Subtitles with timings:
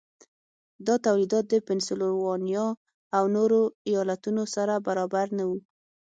[0.87, 2.67] دا تولیدات د پنسلوانیا
[3.17, 3.59] او نورو
[3.89, 5.57] ایالتونو سره برابر نه وو.